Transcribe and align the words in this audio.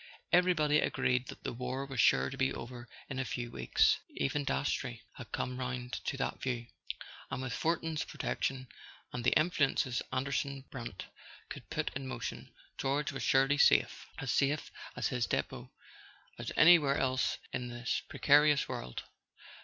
Everybody 0.33 0.79
agreed 0.79 1.27
that 1.27 1.43
the 1.43 1.53
war 1.53 1.85
was 1.85 1.99
sure 1.99 2.31
to 2.31 2.35
be 2.37 2.51
over 2.51 2.89
in 3.07 3.19
a 3.19 3.23
few 3.23 3.51
weeks; 3.51 3.99
even 4.15 4.43
Dastrey 4.43 5.03
had 5.17 5.31
come 5.31 5.59
round 5.59 5.93
to 6.05 6.17
that 6.17 6.41
view; 6.41 6.65
and 7.29 7.39
with 7.39 7.53
Fortin's 7.53 8.03
protection, 8.03 8.67
and 9.13 9.23
the 9.23 9.37
influences 9.39 10.01
Anderson 10.11 10.65
Brant 10.71 11.05
could 11.51 11.69
put 11.69 11.91
in 11.93 12.07
motion, 12.07 12.51
George 12.79 13.11
was 13.11 13.21
surely 13.21 13.59
safe—as 13.59 14.31
safe 14.31 14.71
at 14.97 15.05
his 15.05 15.27
depot 15.27 15.71
as 16.39 16.51
anywhere 16.57 16.97
else 16.97 17.37
in 17.53 17.67
this 17.67 18.01
pre¬ 18.09 18.19
carious 18.19 18.67
world. 18.67 19.03